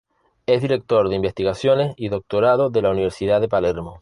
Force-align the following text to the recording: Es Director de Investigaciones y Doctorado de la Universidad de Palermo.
Es 0.47 0.63
Director 0.63 1.07
de 1.09 1.15
Investigaciones 1.15 1.93
y 1.95 2.09
Doctorado 2.09 2.71
de 2.71 2.81
la 2.81 2.89
Universidad 2.89 3.39
de 3.39 3.47
Palermo. 3.47 3.99